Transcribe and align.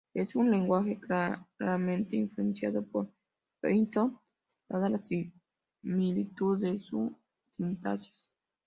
Es 0.15 0.35
un 0.35 0.49
lenguaje 0.49 0.99
claramente 0.99 2.15
influenciado 2.15 2.83
por 2.83 3.11
Python 3.61 4.19
dada 4.67 4.89
la 4.89 4.99
similitud 4.99 6.59
de 6.59 6.79
su 6.79 7.15
sintaxis. 7.51 8.31